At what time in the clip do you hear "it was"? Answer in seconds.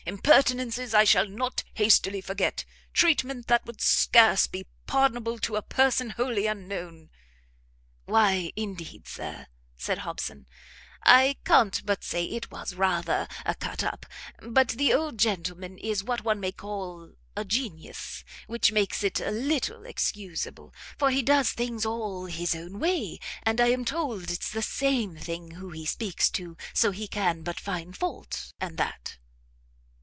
12.25-12.73